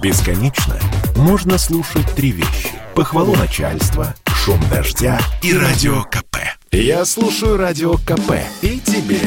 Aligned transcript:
Бесконечно 0.00 0.78
можно 1.16 1.58
слушать 1.58 2.06
три 2.14 2.30
вещи. 2.30 2.70
Похвалу 2.94 3.34
начальства, 3.34 4.14
шум 4.26 4.60
дождя 4.70 5.18
и 5.42 5.52
радио 5.52 6.04
КП. 6.04 6.36
Я 6.70 7.04
слушаю 7.04 7.56
радио 7.56 7.94
КП 7.94 8.34
и 8.62 8.78
тебе 8.78 9.18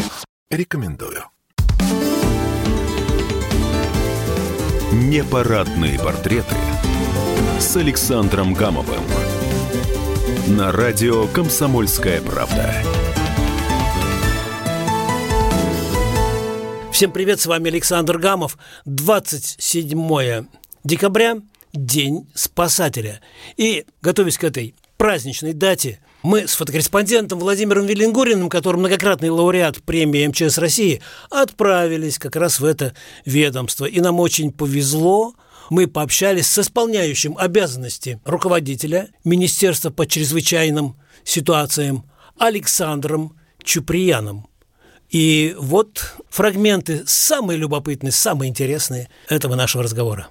рекомендую. 0.49 1.25
Непарадные 4.93 5.99
портреты 5.99 6.55
с 7.59 7.75
Александром 7.75 8.53
Гамовым 8.53 9.03
на 10.47 10.71
радио 10.71 11.27
«Комсомольская 11.27 12.21
правда». 12.21 12.73
Всем 16.93 17.11
привет, 17.11 17.39
с 17.39 17.47
вами 17.47 17.69
Александр 17.69 18.19
Гамов. 18.19 18.57
27 18.85 20.45
декабря– 20.83 21.37
День 21.73 22.27
спасателя. 22.33 23.21
И, 23.55 23.85
готовясь 24.01 24.37
к 24.37 24.43
этой 24.43 24.75
праздничной 24.97 25.53
дате, 25.53 25.99
мы 26.21 26.47
с 26.47 26.55
фотокорреспондентом 26.55 27.39
Владимиром 27.39 27.85
Веллингуриным, 27.85 28.49
который 28.49 28.77
многократный 28.77 29.29
лауреат 29.29 29.81
премии 29.81 30.27
МЧС 30.27 30.57
России, 30.57 31.01
отправились 31.29 32.19
как 32.19 32.35
раз 32.35 32.59
в 32.59 32.65
это 32.65 32.93
ведомство. 33.25 33.85
И 33.85 34.01
нам 34.01 34.19
очень 34.19 34.51
повезло, 34.51 35.33
мы 35.69 35.87
пообщались 35.87 36.47
с 36.47 36.59
исполняющим 36.59 37.37
обязанности 37.37 38.19
руководителя 38.25 39.09
Министерства 39.23 39.89
по 39.89 40.05
чрезвычайным 40.05 40.97
ситуациям 41.23 42.03
Александром 42.37 43.37
Чуприяном. 43.63 44.47
И 45.09 45.55
вот 45.57 46.15
фрагменты 46.29 47.03
самые 47.07 47.57
любопытные, 47.57 48.11
самые 48.11 48.49
интересные 48.49 49.09
этого 49.29 49.55
нашего 49.55 49.83
разговора. 49.83 50.27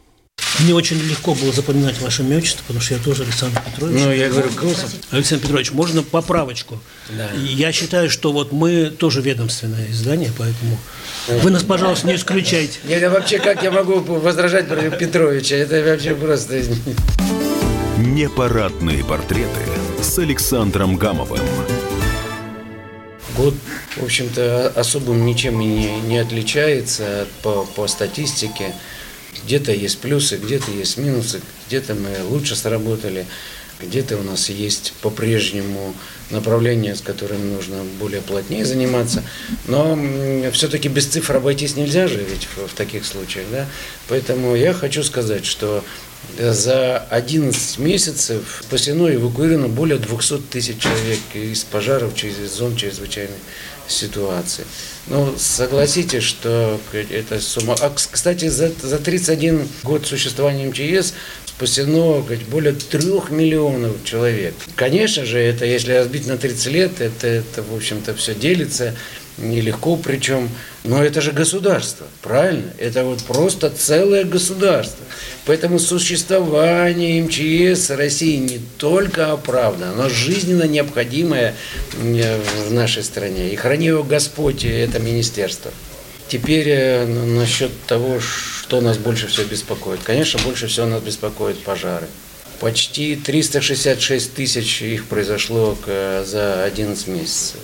Мне 0.59 0.75
очень 0.75 0.99
легко 0.99 1.35
было 1.35 1.53
запоминать 1.53 2.01
ваше 2.01 2.23
имя 2.23 2.39
отчество, 2.39 2.63
потому 2.67 2.81
что 2.81 2.95
я 2.95 3.01
тоже 3.01 3.23
Александр 3.23 3.63
Петрович. 3.65 4.01
Ну, 4.01 4.13
я 4.13 4.29
говорю, 4.29 4.51
голосом. 4.51 4.91
Александр 5.11 5.45
Петрович, 5.45 5.71
можно 5.71 6.03
поправочку? 6.03 6.79
Да. 7.11 7.31
Я 7.35 7.73
считаю, 7.73 8.11
что 8.11 8.33
вот 8.33 8.53
мы 8.53 8.91
тоже 8.91 9.23
ведомственное 9.23 9.91
издание, 9.91 10.33
поэтому 10.37 10.79
вы 11.43 11.51
нас, 11.51 11.63
пожалуйста, 11.63 12.09
не 12.09 12.17
исключайте. 12.17 12.79
Нет, 12.85 13.03
а 13.03 13.11
вообще, 13.11 13.39
как 13.39 13.63
я 13.63 13.71
могу 13.71 14.01
возражать 14.01 14.69
против 14.69 14.99
Петровича? 14.99 15.57
Это 15.57 15.83
вообще 15.83 16.15
просто... 16.15 16.63
Непарадные 17.99 19.05
портреты 19.05 19.61
с 20.03 20.19
Александром 20.19 20.97
Гамовым. 20.97 21.41
Год, 23.37 23.55
в 23.97 24.05
общем-то, 24.05 24.73
особым 24.75 25.25
ничем 25.25 25.61
и 25.61 25.65
не, 25.65 26.01
не 26.01 26.19
отличается 26.19 27.27
по, 27.43 27.65
по 27.77 27.87
статистике. 27.87 28.75
Где-то 29.45 29.73
есть 29.73 29.99
плюсы, 29.99 30.37
где-то 30.37 30.71
есть 30.71 30.97
минусы, 30.97 31.41
где-то 31.69 31.95
мы 31.95 32.25
лучше 32.25 32.57
сработали, 32.57 33.27
где-то 33.81 34.17
у 34.19 34.23
нас 34.23 34.51
есть 34.51 34.93
по-прежнему 35.01 35.95
направление, 36.31 36.95
с 36.95 37.01
которым 37.01 37.55
нужно 37.55 37.83
более 37.99 38.21
плотнее 38.21 38.65
заниматься. 38.65 39.23
Но 39.67 39.99
все-таки 40.53 40.89
без 40.89 41.07
цифр 41.07 41.37
обойтись 41.37 41.77
нельзя 41.77 42.07
же 42.07 42.19
ведь 42.19 42.47
в, 42.57 42.69
в 42.69 42.75
таких 42.75 43.05
случаях. 43.05 43.47
Да? 43.51 43.67
Поэтому 44.09 44.55
я 44.55 44.73
хочу 44.73 45.03
сказать, 45.03 45.47
что 45.47 45.85
за 46.39 46.99
11 47.11 47.79
месяцев 47.79 48.63
спасено 48.67 49.09
и 49.09 49.17
эвакуировано 49.17 49.69
более 49.69 49.99
200 49.99 50.39
тысяч 50.51 50.81
человек 50.81 51.21
из 51.35 51.65
пожаров, 51.65 52.15
через 52.15 52.37
зон 52.55 52.77
чрезвычайной 52.77 53.37
ситуации. 53.89 54.65
Ну, 55.09 55.35
согласитесь, 55.37 56.23
что 56.23 56.81
это 56.93 57.41
сумма... 57.41 57.77
А, 57.81 57.91
кстати, 57.91 58.49
за, 58.49 58.71
за 58.81 58.99
31 58.99 59.69
год 59.83 60.07
существования 60.07 60.67
МЧС 60.67 61.15
спасено 61.47 62.25
более 62.49 62.73
трех 62.73 63.31
миллионов 63.31 64.05
человек. 64.05 64.55
Конечно 64.77 65.25
же, 65.25 65.39
это 65.39 65.65
если 65.65 65.93
разбить 65.93 66.27
на 66.27 66.39
30 66.39 66.73
лет, 66.73 67.01
это, 67.01 67.27
это 67.27 67.63
в 67.63 67.75
общем-то, 67.75 68.15
все 68.15 68.35
делится 68.35 68.95
нелегко 69.39 69.97
причем. 69.97 70.49
Но 70.85 71.03
это 71.03 71.21
же 71.21 71.33
государство, 71.33 72.07
правильно? 72.23 72.73
Это 72.79 73.05
вот 73.05 73.23
просто 73.25 73.71
целое 73.71 74.25
государство. 74.25 75.05
Поэтому 75.47 75.79
существование 75.79 77.23
МЧС 77.23 77.91
России 77.91 78.37
не 78.37 78.61
только 78.79 79.33
оправдано, 79.33 79.95
но 79.95 80.09
жизненно 80.09 80.65
необходимое 80.65 81.55
в 81.93 82.73
нашей 82.73 83.03
стране. 83.03 83.51
И 83.51 83.57
храни 83.57 83.87
его 83.87 84.03
Господь, 84.03 84.65
это 84.65 84.99
министерство. 84.99 85.71
Теперь 86.29 86.69
э, 86.69 87.07
насчет 87.07 87.73
того, 87.87 88.21
что 88.21 88.81
нас 88.81 88.99
больше 88.99 89.27
всего 89.27 89.47
беспокоит. 89.47 90.01
Конечно, 90.05 90.41
больше 90.45 90.69
всего 90.69 90.87
нас 90.87 91.03
беспокоит 91.03 91.59
пожары. 91.65 92.07
Почти 92.61 93.17
366 93.17 94.35
тысяч 94.35 94.83
их 94.83 95.07
произошло 95.07 95.77
за 95.87 96.63
11 96.65 97.07
месяцев. 97.09 97.59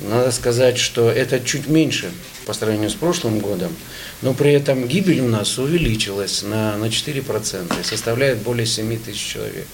Надо 0.00 0.32
сказать, 0.32 0.78
что 0.78 1.10
это 1.10 1.40
чуть 1.40 1.68
меньше 1.68 2.10
по 2.46 2.52
сравнению 2.52 2.90
с 2.90 2.94
прошлым 2.94 3.38
годом, 3.38 3.74
но 4.22 4.34
при 4.34 4.52
этом 4.52 4.86
гибель 4.86 5.20
у 5.20 5.28
нас 5.28 5.58
увеличилась 5.58 6.42
на, 6.42 6.76
на 6.76 6.86
4% 6.86 7.80
и 7.80 7.84
составляет 7.84 8.38
более 8.38 8.66
7 8.66 8.98
тысяч 8.98 9.24
человек. 9.34 9.66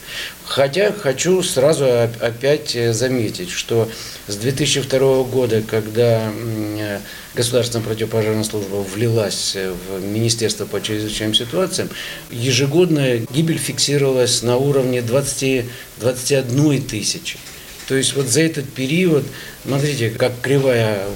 Хотя 0.45 0.93
хочу 0.93 1.43
сразу 1.43 1.87
опять 2.21 2.77
заметить, 2.93 3.51
что 3.51 3.89
с 4.29 4.37
2002 4.37 5.25
года, 5.25 5.63
когда 5.63 6.31
Государственная 7.35 7.87
противопожарная 7.87 8.45
служба 8.45 8.77
влилась 8.77 9.57
в 9.57 10.05
Министерство 10.05 10.67
по 10.67 10.83
чрезвычайным 10.83 11.35
ситуациям, 11.35 11.89
ежегодная 12.31 13.25
гибель 13.33 13.59
фиксировалась 13.59 14.43
на 14.43 14.57
уровне 14.57 15.01
20, 15.01 15.65
21 15.99 16.83
тысячи. 16.83 17.39
То 17.91 17.97
есть 17.97 18.15
вот 18.15 18.29
за 18.29 18.43
этот 18.43 18.73
период, 18.73 19.25
смотрите, 19.67 20.11
как 20.11 20.41
кривая 20.41 21.09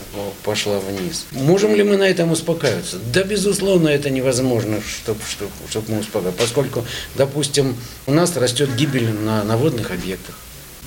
пошла 0.42 0.80
вниз. 0.80 1.24
Можем 1.30 1.72
ли 1.76 1.84
мы 1.84 1.96
на 1.96 2.02
этом 2.02 2.32
успокаиваться? 2.32 2.98
Да, 3.12 3.22
безусловно, 3.22 3.86
это 3.86 4.10
невозможно, 4.10 4.80
чтобы 4.84 5.20
чтоб, 5.24 5.50
чтоб 5.70 5.88
мы 5.88 6.00
успокаивались, 6.00 6.40
поскольку, 6.40 6.84
допустим, 7.14 7.76
у 8.06 8.12
нас 8.12 8.36
растет 8.36 8.74
гибель 8.74 9.08
на, 9.08 9.44
на 9.44 9.56
водных 9.56 9.92
объектах. 9.92 10.34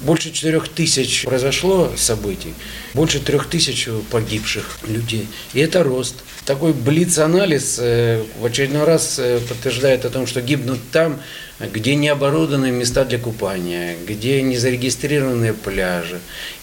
Больше 0.01 0.31
четырех 0.31 0.69
тысяч 0.69 1.23
произошло 1.23 1.91
событий, 1.97 2.53
больше 2.93 3.19
трех 3.19 3.47
тысяч 3.49 3.89
погибших 4.11 4.79
людей. 4.87 5.27
И 5.53 5.59
это 5.59 5.83
рост. 5.83 6.15
Такой 6.45 6.73
блиц-анализ 6.73 7.77
э, 7.79 8.23
в 8.39 8.45
очередной 8.45 8.83
раз 8.83 9.17
э, 9.17 9.39
подтверждает 9.39 10.05
о 10.05 10.09
том, 10.09 10.27
что 10.27 10.41
гибнут 10.41 10.79
там, 10.91 11.19
где 11.59 11.95
не 11.95 12.09
оборудованы 12.09 12.69
места 12.69 13.05
для 13.05 13.17
купания, 13.17 13.95
где 14.07 14.41
не 14.43 14.57
зарегистрированные 14.57 15.53
пляжи. 15.53 16.19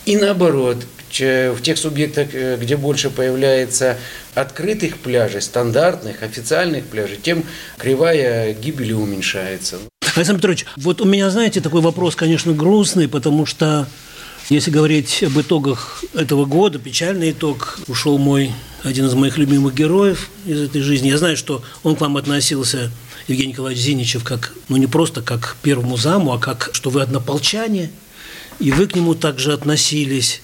И 0.06 0.16
наоборот, 0.16 0.78
в 1.10 1.60
тех 1.60 1.76
субъектах, 1.76 2.28
э, 2.34 2.56
где 2.56 2.76
больше 2.76 3.10
появляется 3.10 3.98
открытых 4.34 4.98
пляжей, 4.98 5.42
стандартных, 5.42 6.22
официальных 6.22 6.84
пляжей, 6.86 7.16
тем 7.16 7.44
кривая 7.78 8.52
гибели 8.52 8.92
уменьшается. 8.92 9.78
Александр 10.16 10.38
Петрович, 10.38 10.66
вот 10.76 11.00
у 11.00 11.04
меня, 11.04 11.28
знаете, 11.28 11.60
такой 11.60 11.80
вопрос, 11.80 12.14
конечно, 12.14 12.52
грустный, 12.52 13.08
потому 13.08 13.46
что 13.46 13.88
если 14.48 14.70
говорить 14.70 15.24
об 15.24 15.40
итогах 15.40 16.04
этого 16.14 16.44
года, 16.44 16.78
печальный 16.78 17.32
итог, 17.32 17.80
ушел 17.88 18.16
мой 18.18 18.52
один 18.84 19.06
из 19.06 19.14
моих 19.14 19.38
любимых 19.38 19.74
героев 19.74 20.28
из 20.46 20.60
этой 20.60 20.82
жизни. 20.82 21.08
Я 21.08 21.18
знаю, 21.18 21.36
что 21.36 21.64
он 21.82 21.96
к 21.96 22.00
вам 22.00 22.16
относился, 22.16 22.92
Евгений 23.26 23.52
Николаевич 23.52 23.82
Зиничев, 23.82 24.22
как, 24.22 24.52
ну 24.68 24.76
не 24.76 24.86
просто 24.86 25.20
как 25.20 25.56
первому 25.62 25.96
заму, 25.96 26.32
а 26.32 26.38
как, 26.38 26.70
что 26.72 26.90
вы 26.90 27.02
однополчане, 27.02 27.90
и 28.60 28.70
вы 28.70 28.86
к 28.86 28.94
нему 28.94 29.14
также 29.14 29.52
относились. 29.52 30.42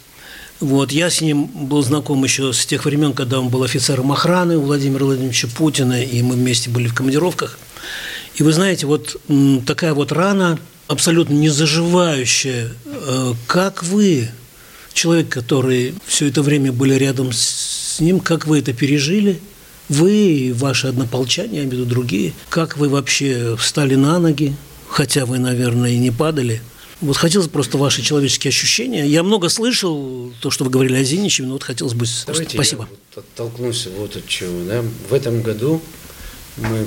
Вот, 0.58 0.90
я 0.90 1.10
с 1.10 1.20
ним 1.20 1.44
был 1.46 1.82
знаком 1.82 2.24
еще 2.24 2.52
с 2.52 2.66
тех 2.66 2.84
времен, 2.84 3.12
когда 3.12 3.38
он 3.38 3.48
был 3.48 3.62
офицером 3.62 4.10
охраны 4.10 4.56
у 4.56 4.62
Владимира 4.62 5.04
Владимировича 5.04 5.48
Путина, 5.56 6.02
и 6.02 6.22
мы 6.22 6.34
вместе 6.34 6.70
были 6.70 6.88
в 6.88 6.94
командировках– 6.94 7.56
и 8.40 8.42
вы 8.42 8.52
знаете, 8.52 8.86
вот 8.86 9.16
такая 9.66 9.94
вот 9.94 10.12
рана, 10.12 10.58
абсолютно 10.88 11.34
не 11.34 11.50
заживающая. 11.50 12.70
Э, 12.86 13.34
как 13.46 13.82
вы, 13.82 14.30
человек, 14.92 15.28
который 15.28 15.94
все 16.06 16.28
это 16.28 16.42
время 16.42 16.72
были 16.72 16.94
рядом 16.94 17.32
с 17.32 18.00
ним, 18.00 18.18
как 18.18 18.46
вы 18.46 18.60
это 18.60 18.72
пережили? 18.72 19.40
Вы 19.88 20.12
и 20.12 20.52
ваши 20.52 20.86
однополчане, 20.86 21.58
я 21.58 21.64
имею 21.64 21.70
в 21.70 21.72
виду 21.74 21.84
другие, 21.86 22.32
как 22.48 22.76
вы 22.76 22.88
вообще 22.88 23.56
встали 23.56 23.94
на 23.94 24.18
ноги, 24.18 24.56
хотя 24.88 25.26
вы, 25.26 25.38
наверное, 25.38 25.90
и 25.90 25.98
не 25.98 26.10
падали– 26.10 26.62
вот 27.00 27.16
хотелось 27.16 27.48
просто 27.48 27.78
ваши 27.78 28.02
человеческие 28.02 28.50
ощущения. 28.50 29.06
Я 29.06 29.22
много 29.22 29.48
слышал, 29.48 30.32
то, 30.40 30.50
что 30.50 30.64
вы 30.64 30.70
говорили 30.70 30.96
о 30.96 31.02
Зиничеве, 31.02 31.48
но 31.48 31.54
вот 31.54 31.62
хотелось 31.62 31.94
бы... 31.94 32.04
Давайте 32.26 32.56
Спасибо. 32.56 32.82
я 32.82 32.88
вот 32.88 33.24
оттолкнусь 33.24 33.88
вот 33.96 34.16
от 34.16 34.26
чего. 34.28 34.64
Да? 34.64 34.84
В 35.08 35.14
этом 35.14 35.40
году 35.40 35.80
мы 36.58 36.86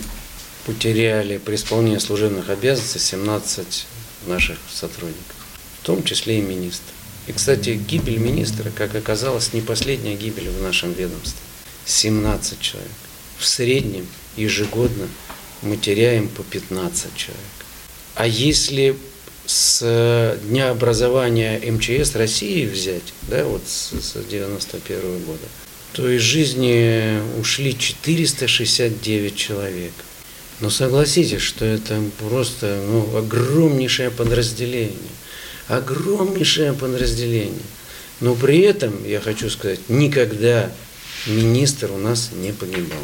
потеряли 0.65 1.38
при 1.38 1.56
исполнении 1.56 1.98
служебных 1.98 2.50
обязанностей 2.50 3.00
17 3.00 3.86
наших 4.27 4.57
сотрудников, 4.71 5.36
в 5.81 5.86
том 5.86 6.04
числе 6.04 6.39
и 6.39 6.42
министр. 6.42 6.92
И, 7.27 7.31
кстати, 7.31 7.71
гибель 7.71 8.18
министра, 8.18 8.69
как 8.69 8.95
оказалось, 8.95 9.54
не 9.54 9.62
последняя 9.62 10.15
гибель 10.15 10.50
в 10.50 10.62
нашем 10.62 10.94
ведомстве. 10.94 11.39
17 11.86 12.60
человек. 12.60 12.92
В 13.38 13.45
среднем 13.45 14.07
ежегодно 14.36 15.07
мы 15.62 15.77
теряем 15.77 16.27
по 16.27 16.44
15 16.44 17.16
человек. 17.16 17.39
А 18.16 18.27
если 18.27 18.95
с 19.45 20.38
дня 20.44 20.69
образования 20.69 21.59
МЧС 21.59 22.16
России 22.16 22.66
взять, 22.66 23.13
да, 23.24 23.44
вот 23.45 23.63
с, 23.68 23.92
с 23.92 24.13
91 24.30 24.98
-го 24.98 25.25
года, 25.25 25.48
то 25.94 26.09
из 26.09 26.21
жизни 26.21 27.19
ушли 27.39 27.77
469 27.77 29.36
человек. 29.36 29.94
Но 30.63 30.69
согласитесь, 30.69 31.42
что 31.42 31.65
это 31.65 32.01
просто 32.19 32.81
ну, 32.88 33.18
огромнейшее 33.18 34.10
подразделение. 34.10 34.95
Огромнейшее 35.68 36.71
подразделение. 36.71 37.60
Но 38.21 38.33
при 38.33 38.62
этом, 38.62 39.06
я 39.06 39.19
хочу 39.19 39.50
сказать, 39.50 39.81
никогда 39.89 40.71
министр 41.27 41.92
у 41.92 41.98
нас 41.98 42.30
не 42.31 42.54
погибал. 42.54 43.04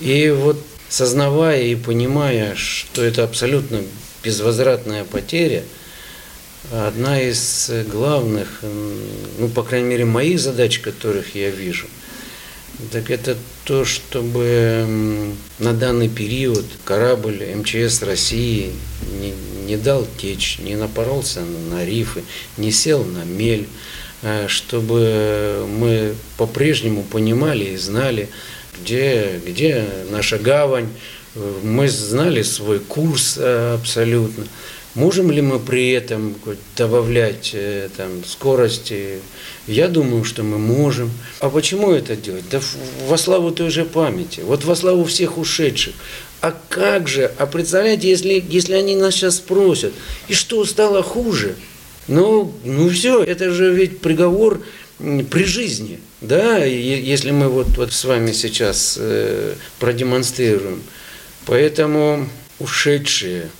И 0.00 0.30
вот 0.30 0.58
сознавая 0.88 1.64
и 1.64 1.74
понимая, 1.74 2.54
что 2.54 3.04
это 3.04 3.24
абсолютно 3.24 3.82
безвозвратная 4.24 5.04
потеря, 5.04 5.64
одна 6.72 7.20
из 7.20 7.70
главных, 7.92 8.62
ну, 9.38 9.48
по 9.50 9.62
крайней 9.64 9.88
мере, 9.88 10.06
моих 10.06 10.40
задач, 10.40 10.78
которых 10.78 11.34
я 11.34 11.50
вижу, 11.50 11.88
так 12.92 13.10
это 13.10 13.36
то, 13.64 13.84
чтобы 13.84 15.34
на 15.58 15.72
данный 15.72 16.08
период 16.08 16.64
корабль 16.84 17.42
МЧС 17.56 18.02
России 18.02 18.70
не, 19.20 19.32
не 19.66 19.76
дал 19.76 20.06
течь, 20.18 20.58
не 20.58 20.76
напоролся 20.76 21.40
на 21.70 21.84
рифы, 21.84 22.22
не 22.56 22.70
сел 22.70 23.04
на 23.04 23.24
мель, 23.24 23.66
а 24.22 24.46
чтобы 24.48 25.66
мы 25.68 26.14
по-прежнему 26.36 27.02
понимали 27.02 27.64
и 27.64 27.76
знали, 27.76 28.28
где, 28.80 29.40
где 29.46 29.86
наша 30.10 30.38
гавань, 30.38 30.88
мы 31.62 31.88
знали 31.88 32.42
свой 32.42 32.78
курс 32.78 33.36
э, 33.38 33.74
абсолютно. 33.74 34.46
Можем 34.96 35.30
ли 35.30 35.42
мы 35.42 35.58
при 35.58 35.90
этом 35.90 36.34
добавлять 36.74 37.50
э, 37.52 37.90
там, 37.94 38.24
скорости? 38.24 39.20
Я 39.66 39.88
думаю, 39.88 40.24
что 40.24 40.42
мы 40.42 40.56
можем. 40.56 41.10
А 41.40 41.50
почему 41.50 41.92
это 41.92 42.16
делать? 42.16 42.44
Да 42.50 42.62
во 43.06 43.18
славу 43.18 43.50
той 43.50 43.68
же 43.68 43.84
памяти, 43.84 44.40
вот 44.40 44.64
во 44.64 44.74
славу 44.74 45.04
всех 45.04 45.36
ушедших. 45.36 45.94
А 46.40 46.58
как 46.70 47.08
же? 47.08 47.30
А 47.36 47.44
представляете, 47.44 48.08
если, 48.08 48.42
если 48.48 48.72
они 48.72 48.96
нас 48.96 49.14
сейчас 49.14 49.36
спросят, 49.36 49.92
и 50.28 50.34
что 50.34 50.64
стало 50.64 51.02
хуже? 51.02 51.56
Ну, 52.08 52.54
ну 52.64 52.88
все, 52.88 53.22
это 53.22 53.50
же 53.50 53.74
ведь 53.74 54.00
приговор 54.00 54.62
при 54.98 55.44
жизни, 55.44 56.00
да, 56.22 56.64
если 56.64 57.32
мы 57.32 57.48
вот, 57.48 57.76
вот 57.76 57.92
с 57.92 58.04
вами 58.06 58.32
сейчас 58.32 58.96
э, 58.98 59.56
продемонстрируем. 59.78 60.82
Поэтому 61.44 62.30
ушедшие 62.58 63.50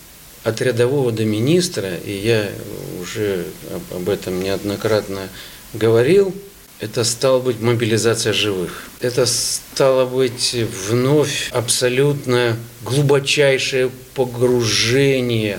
от 0.47 0.61
рядового 0.63 1.11
до 1.11 1.25
министра, 1.25 1.97
и 1.97 2.13
я 2.13 2.49
уже 3.03 3.47
об 3.91 4.09
этом 4.09 4.41
неоднократно 4.41 5.29
говорил, 5.75 6.33
это 6.79 7.03
стало 7.03 7.41
быть 7.41 7.61
мобилизация 7.61 8.33
живых. 8.33 8.85
Это 9.01 9.27
стало 9.27 10.07
быть 10.07 10.55
вновь 10.89 11.51
абсолютно 11.51 12.57
глубочайшее 12.85 13.91
погружение. 14.15 15.59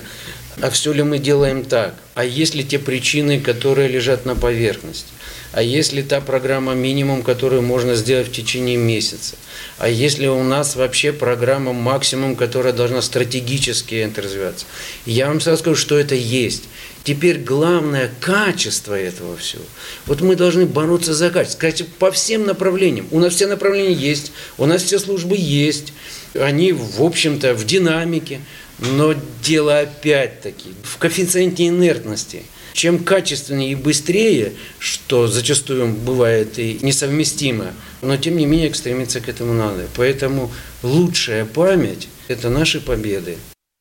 А 0.62 0.70
все 0.70 0.92
ли 0.94 1.02
мы 1.02 1.18
делаем 1.18 1.64
так? 1.64 1.94
А 2.14 2.24
есть 2.24 2.54
ли 2.54 2.64
те 2.64 2.78
причины, 2.78 3.40
которые 3.40 3.88
лежат 3.88 4.24
на 4.24 4.36
поверхности? 4.36 5.12
А 5.52 5.62
есть 5.62 5.92
ли 5.92 6.02
та 6.02 6.20
программа 6.20 6.74
минимум, 6.74 7.22
которую 7.22 7.62
можно 7.62 7.94
сделать 7.94 8.28
в 8.28 8.32
течение 8.32 8.76
месяца, 8.76 9.36
а 9.78 9.88
есть 9.88 10.18
ли 10.18 10.28
у 10.28 10.42
нас 10.42 10.76
вообще 10.76 11.12
программа 11.12 11.72
максимум, 11.72 12.36
которая 12.36 12.72
должна 12.72 13.00
стратегически 13.00 14.10
развиваться. 14.16 14.66
Я 15.06 15.28
вам 15.28 15.40
сразу 15.40 15.60
скажу, 15.60 15.76
что 15.76 15.98
это 15.98 16.14
есть. 16.14 16.64
Теперь 17.04 17.38
главное 17.38 18.10
качество 18.20 18.92
этого 18.92 19.36
всего. 19.36 19.62
Вот 20.04 20.20
мы 20.20 20.36
должны 20.36 20.66
бороться 20.66 21.14
за 21.14 21.30
качество. 21.30 21.58
Кстати, 21.58 21.86
по 21.98 22.10
всем 22.10 22.44
направлениям. 22.44 23.08
У 23.10 23.18
нас 23.18 23.34
все 23.34 23.46
направления 23.46 23.94
есть, 23.94 24.32
у 24.58 24.66
нас 24.66 24.82
все 24.82 24.98
службы 24.98 25.36
есть. 25.38 25.94
Они, 26.34 26.72
в 26.72 27.02
общем-то, 27.02 27.54
в 27.54 27.64
динамике. 27.64 28.40
Но 28.78 29.14
дело 29.42 29.80
опять-таки 29.80 30.68
в 30.84 30.98
коэффициенте 30.98 31.66
инертности– 31.66 32.42
чем 32.72 33.04
качественнее 33.04 33.72
и 33.72 33.74
быстрее, 33.74 34.52
что 34.78 35.26
зачастую 35.26 35.92
бывает 35.92 36.58
и 36.58 36.78
несовместимо, 36.82 37.72
но 38.02 38.16
тем 38.16 38.36
не 38.36 38.46
менее 38.46 38.72
стремиться 38.74 39.20
к 39.20 39.28
этому 39.28 39.52
надо. 39.52 39.86
Поэтому 39.96 40.50
лучшая 40.82 41.44
память– 41.44 42.08
это 42.28 42.50
наши 42.50 42.80
победы. 42.80 43.36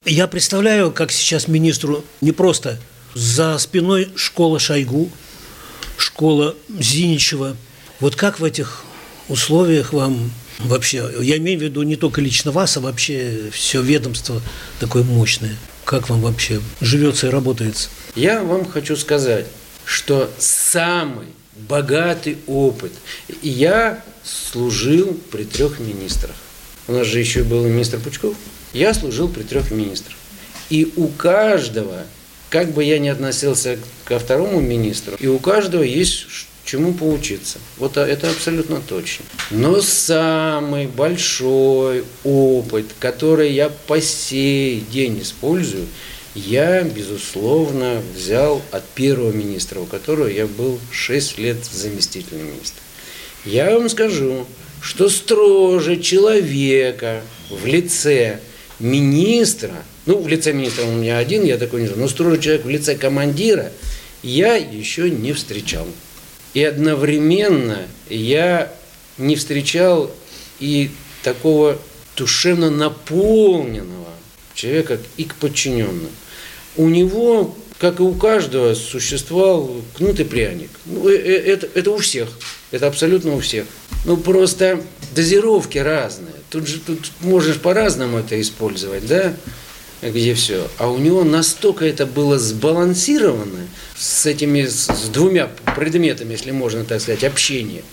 Я 0.06 0.28
представляю, 0.28 0.92
как 0.92 1.12
сейчас 1.12 1.48
министру 1.48 2.04
не 2.22 2.32
просто 2.32 2.80
за 3.14 3.58
спиной 3.58 4.10
школа 4.16 4.60
Шойгу, 4.60 5.10
школа 5.98 6.56
Зиничева. 6.80 7.58
Вот 8.00 8.16
как 8.16 8.40
в 8.40 8.44
этих 8.44 8.84
условиях 9.28 9.94
вам 9.94 10.32
вообще, 10.60 11.10
я 11.22 11.38
имею 11.38 11.60
в 11.60 11.64
виду 11.64 11.82
не 11.84 11.96
только 11.96 12.22
лично 12.22 12.52
вас, 12.52 12.78
а 12.78 12.80
вообще 12.80 13.50
все 13.52 13.82
ведомство 13.82 14.42
такое 14.80 15.04
мощное. 15.04 15.58
Как 15.88 16.10
вам 16.10 16.20
вообще 16.20 16.60
живется 16.82 17.28
и 17.28 17.30
работается? 17.30 17.88
Я 18.14 18.44
вам 18.44 18.66
хочу 18.66 18.98
сказать, 18.98 19.46
что 19.86 20.30
самый 20.38 21.28
богатый 21.56 22.40
опыт. 22.46 22.92
Я 23.42 24.04
служил 24.22 25.18
при 25.32 25.46
трех 25.46 25.80
министрах. 25.80 26.36
У 26.90 26.92
нас 26.92 27.08
же 27.08 27.20
еще 27.20 27.44
был 27.44 27.64
министр 27.64 28.00
Пучков. 28.00 28.36
Я 28.74 28.94
служил 28.94 29.30
при 29.30 29.44
трех 29.44 29.72
министрах. 29.72 30.18
И 30.70 30.92
у 30.98 31.08
каждого, 31.08 32.04
как 32.50 32.74
бы 32.74 32.84
я 32.84 33.00
ни 33.00 33.08
относился 33.08 33.80
ко 34.04 34.20
второму 34.20 34.60
министру, 34.60 35.16
и 35.18 35.28
у 35.28 35.40
каждого 35.40 35.84
есть 35.84 36.28
чему 36.68 36.94
поучиться. 36.94 37.58
Вот 37.78 37.98
это 37.98 38.30
абсолютно 38.30 38.82
точно. 38.82 39.26
Но 39.50 39.82
самый 39.82 40.86
большой 40.86 42.04
опыт, 42.24 42.86
который 43.00 43.54
я 43.54 43.70
по 43.70 44.00
сей 44.00 44.82
день 44.92 45.22
использую– 45.22 45.88
я, 46.38 46.84
безусловно, 46.84 48.00
взял 48.16 48.62
от 48.72 48.88
первого 48.90 49.32
министра, 49.32 49.80
у 49.80 49.88
которого 49.88 50.28
я 50.28 50.46
был 50.46 50.80
6 50.92 51.40
лет 51.40 51.58
заместителем 51.66 52.46
министра. 52.46 52.84
Я 53.44 53.72
вам 53.76 53.90
скажу, 53.90 54.46
что 54.80 55.10
строже 55.10 55.98
человека 55.98 57.24
в 57.50 57.66
лице 57.66 58.40
министра, 58.80 59.72
ну, 60.06 60.20
в 60.20 60.28
лице 60.28 60.54
министра 60.54 60.84
у 60.86 60.92
меня 60.92 61.18
один, 61.18 61.44
я 61.44 61.58
такой 61.58 61.82
не 61.82 61.88
знаю, 61.88 62.04
но 62.04 62.08
строже 62.08 62.40
человек 62.40 62.66
в 62.66 62.70
лице 62.70 62.96
командира 62.96 63.72
я 64.22 64.56
еще 64.56 65.10
не 65.10 65.34
встречал. 65.34 65.88
И 66.54 66.64
одновременно 66.64 67.88
я 68.10 68.74
не 69.18 69.36
встречал 69.36 70.12
и 70.60 70.92
такого 71.24 71.78
душевно 72.16 72.70
наполненного 72.70 74.10
человека 74.54 75.00
и 75.18 75.24
к 75.24 75.36
подчиненным 75.36 76.10
у 76.78 76.90
него, 76.90 77.56
как 77.80 78.00
и 78.00 78.04
у 78.04 78.14
каждого, 78.14 78.74
существовал 78.76 79.82
кнут 79.96 80.20
и 80.20 80.24
пряник. 80.24 80.70
Ну, 80.86 81.10
э, 81.10 81.16
э, 81.16 81.54
это, 81.54 81.68
это 81.74 81.92
у 81.92 81.98
всех. 81.98 82.30
Это 82.72 82.88
абсолютно 82.88 83.36
у 83.36 83.40
всех. 83.40 83.66
Ну, 84.06 84.16
просто 84.16 84.82
дозировки 85.16 85.78
разные. 85.78 86.34
Тут 86.50 86.68
же 86.68 86.80
тут 86.80 87.12
можешь 87.22 87.60
по-разному 87.60 88.20
это 88.20 88.40
использовать, 88.40 89.06
да? 89.08 89.34
Где 90.02 90.34
все. 90.34 90.68
А 90.78 90.90
у 90.90 90.98
него 90.98 91.24
настолько 91.24 91.86
это 91.86 92.06
было 92.06 92.38
сбалансировано 92.38 93.68
с 93.98 94.26
этими, 94.26 94.66
с 94.66 95.10
двумя 95.12 95.50
предметами, 95.76 96.34
если 96.34 96.52
можно 96.52 96.84
так 96.84 97.02
сказать, 97.02 97.24
общения, 97.24 97.84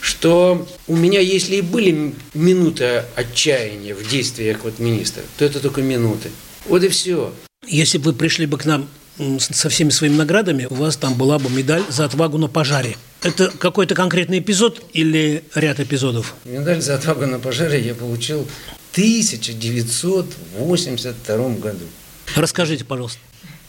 что 0.00 0.68
у 0.86 0.96
меня, 0.96 1.20
если 1.20 1.56
и 1.56 1.60
были 1.60 2.14
минуты 2.34 3.04
отчаяния 3.14 3.94
в 3.94 4.06
действиях 4.08 4.58
вот 4.64 4.78
министра, 4.78 5.22
то 5.38 5.44
это 5.44 5.60
только 5.60 5.80
минуты. 5.80 6.30
Вот 6.66 6.82
и 6.82 6.88
все. 6.88 7.32
Если 7.66 7.98
бы 7.98 8.10
вы 8.10 8.12
пришли 8.12 8.46
бы 8.46 8.58
к 8.58 8.64
нам 8.64 8.88
со 9.38 9.68
всеми 9.68 9.90
своими 9.90 10.16
наградами, 10.16 10.66
у 10.68 10.74
вас 10.74 10.96
там 10.96 11.14
была 11.14 11.38
бы 11.38 11.48
медаль 11.48 11.84
за 11.88 12.04
отвагу 12.04 12.36
на 12.36 12.48
пожаре. 12.48 12.96
Это 13.22 13.48
какой-то 13.48 13.94
конкретный 13.94 14.40
эпизод 14.40 14.82
или 14.92 15.44
ряд 15.54 15.80
эпизодов? 15.80 16.34
Медаль 16.44 16.82
за 16.82 16.96
отвагу 16.96 17.26
на 17.26 17.38
пожаре 17.38 17.80
я 17.80 17.94
получил 17.94 18.46
1982 18.94 21.48
году. 21.56 21.84
Расскажите, 22.36 22.84
пожалуйста. 22.84 23.18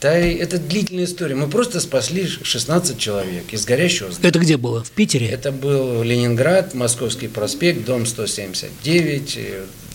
Да, 0.00 0.14
это 0.14 0.58
длительная 0.58 1.04
история. 1.04 1.34
Мы 1.34 1.48
просто 1.48 1.80
спасли 1.80 2.26
16 2.26 2.98
человек 2.98 3.52
из 3.52 3.64
горящего 3.64 4.12
здания. 4.12 4.28
Это 4.28 4.38
где 4.38 4.58
было? 4.58 4.84
В 4.84 4.90
Питере? 4.90 5.26
Это 5.26 5.52
был 5.52 6.02
Ленинград, 6.02 6.74
Московский 6.74 7.28
проспект, 7.28 7.86
дом 7.86 8.04
179, 8.04 9.38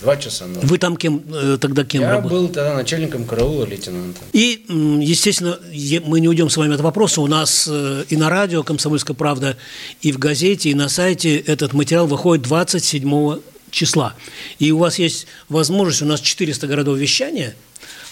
два 0.01 0.17
часа 0.17 0.47
ночи. 0.47 0.65
Вы 0.65 0.79
там 0.79 0.97
кем 0.97 1.23
э, 1.31 1.59
тогда 1.61 1.85
кем 1.85 2.01
Я 2.01 2.13
работали? 2.13 2.39
был 2.39 2.47
тогда 2.47 2.73
начальником 2.73 3.25
караула 3.25 3.65
лейтенанта. 3.65 4.21
И, 4.33 4.65
естественно, 5.01 5.59
мы 6.05 6.19
не 6.19 6.27
уйдем 6.27 6.49
с 6.49 6.57
вами 6.57 6.73
от 6.73 6.81
вопроса. 6.81 7.21
У 7.21 7.27
нас 7.27 7.69
э, 7.71 8.05
и 8.09 8.17
на 8.17 8.29
радио 8.29 8.63
«Комсомольская 8.63 9.15
правда», 9.15 9.55
и 10.01 10.11
в 10.11 10.17
газете, 10.17 10.71
и 10.71 10.73
на 10.73 10.89
сайте 10.89 11.37
этот 11.37 11.73
материал 11.73 12.07
выходит 12.07 12.43
27 12.43 13.37
числа. 13.71 14.15
И 14.59 14.71
у 14.71 14.77
вас 14.77 14.99
есть 14.99 15.27
возможность, 15.49 16.01
у 16.01 16.05
нас 16.05 16.21
400 16.21 16.67
городов 16.67 16.97
вещания, 16.97 17.55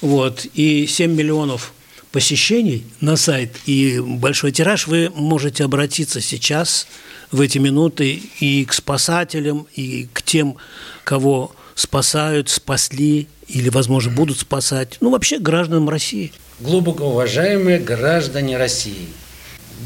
вот, 0.01 0.46
и 0.54 0.88
7 0.88 1.13
миллионов 1.13 1.74
посещений 2.12 2.86
на 3.01 3.16
сайт 3.16 3.56
и 3.66 4.00
большой 4.00 4.51
тираж, 4.51 4.88
вы 4.88 5.12
можете 5.13 5.63
обратиться 5.63 6.22
сейчас 6.22 6.88
в 7.32 7.42
эти 7.42 7.60
минуты 7.60 8.22
и 8.39 8.66
к 8.66 8.74
спасателям, 8.74 9.68
и 9.75 10.08
к 10.12 10.24
тем, 10.24 10.58
кого 11.04 11.56
спасают, 11.75 12.50
спасли 12.50 13.28
или, 13.48 13.70
возможно, 13.70 14.12
будут 14.12 14.39
спасать, 14.39 14.98
ну, 15.01 15.12
вообще 15.12 15.39
гражданам 15.39 15.89
России. 15.89 16.32
Глубоко 16.60 17.06
уважаемые 17.06 17.80
граждане 17.80 18.58
России, 18.58 19.08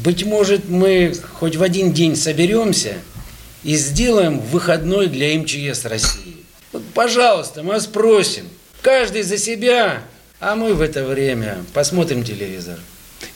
быть 0.02 0.24
может, 0.24 0.68
мы 0.68 1.14
хоть 1.34 1.56
в 1.56 1.62
один 1.62 1.92
день 1.92 2.16
соберемся 2.16 2.94
и 3.64 3.76
сделаем 3.76 4.38
выходной 4.38 5.08
для 5.08 5.36
МЧС 5.38 5.84
России. 5.86 6.36
Вот, 6.72 6.82
пожалуйста, 6.94 7.62
мы 7.62 7.74
вас 7.74 7.86
просим, 7.86 8.44
каждый 8.82 9.22
за 9.22 9.38
себя, 9.38 10.02
а 10.38 10.54
мы 10.54 10.74
в 10.74 10.82
это 10.82 11.04
время 11.04 11.64
посмотрим 11.72 12.22
телевизор. 12.22 12.78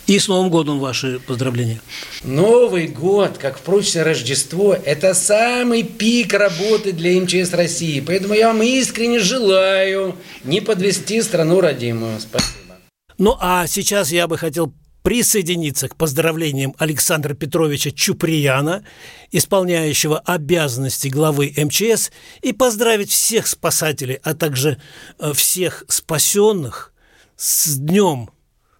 И 0.06 0.18
с 0.18 0.28
Новым 0.28 0.50
годом 0.50 0.80
ваши 0.80 1.20
поздравления. 1.20 1.80
Новый 2.24 2.88
год, 2.88 3.38
как, 3.38 3.58
впрочем, 3.58 4.02
Рождество, 4.02 4.74
это 4.74 5.14
самый 5.14 5.82
пик 5.82 6.32
работы 6.32 6.92
для 6.92 7.20
МЧС 7.20 7.52
России. 7.52 8.00
Поэтому 8.00 8.34
я 8.34 8.48
вам 8.48 8.62
искренне 8.62 9.18
желаю 9.18 10.16
не 10.44 10.60
подвести 10.60 11.20
страну 11.20 11.60
родимую. 11.60 12.20
Спасибо. 12.20 12.76
Ну, 13.18 13.36
а 13.40 13.66
сейчас 13.66 14.10
я 14.10 14.26
бы 14.26 14.38
хотел 14.38 14.72
присоединиться 15.02 15.88
к 15.88 15.96
поздравлениям 15.96 16.74
Александра 16.78 17.34
Петровича 17.34 17.90
Чуприяна, 17.90 18.84
исполняющего 19.30 20.18
обязанности 20.18 21.08
главы 21.08 21.52
МЧС, 21.56 22.10
и 22.42 22.52
поздравить 22.52 23.10
всех 23.10 23.46
спасателей, 23.46 24.18
а 24.22 24.34
также 24.34 24.80
э, 25.18 25.32
всех 25.32 25.84
спасенных 25.88 26.92
с 27.36 27.76
Днем 27.76 28.30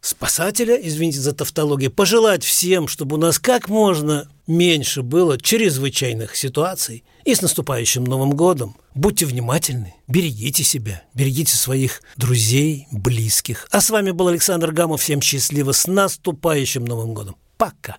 спасателя, 0.01 0.75
извините 0.77 1.21
за 1.21 1.33
тавтологию, 1.33 1.91
пожелать 1.91 2.45
всем, 2.45 2.89
чтобы 2.89 3.17
у 3.17 3.19
нас 3.19 3.39
как 3.39 3.69
можно 3.69 4.29
меньше 4.49 5.03
было 5.03 5.39
чрезвычайных 5.39 6.35
ситуаций. 6.35 7.05
И 7.25 7.35
с 7.35 7.43
наступающим 7.43 8.05
Новым 8.05 8.31
годом. 8.31 8.77
Будьте 8.95 9.27
внимательны, 9.27 9.95
берегите 10.09 10.65
себя, 10.65 11.03
берегите 11.15 11.57
своих 11.57 12.03
друзей, 12.17 12.89
близких. 12.91 13.69
А 13.71 13.81
с 13.81 13.91
вами 13.91 14.11
был 14.11 14.29
Александр 14.29 14.73
Гамов. 14.73 15.03
Всем 15.03 15.21
счастливо. 15.21 15.73
С 15.73 15.87
наступающим 15.87 16.85
Новым 16.85 17.15
годом. 17.15 17.37
Пока. 17.57 17.99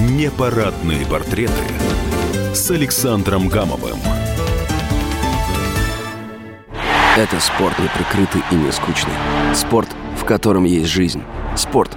Непарадные 0.00 1.06
портреты 1.06 1.52
с 2.52 2.70
Александром 2.70 3.48
Гамовым. 3.48 3.98
Это 7.16 7.40
спорт 7.40 7.78
не 7.78 7.88
прикрытый 7.88 8.42
и 8.50 8.54
не 8.54 8.72
скучный. 8.72 9.12
Спорт, 9.54 9.88
в 10.16 10.24
котором 10.24 10.64
есть 10.64 10.90
жизнь. 10.90 11.22
Спорт, 11.56 11.96